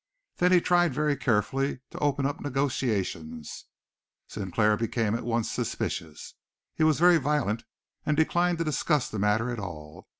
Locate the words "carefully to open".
1.15-2.25